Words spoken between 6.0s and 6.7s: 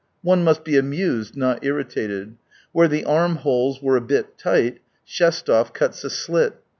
a slit.